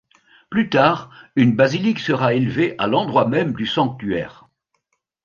[0.49, 4.47] Plus tard, une basilique sera élevée à l’endroit même du sanctuaire.